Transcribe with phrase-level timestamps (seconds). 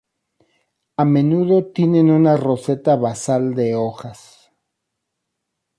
[0.97, 4.51] A menudo tienen una roseta basal de hojas.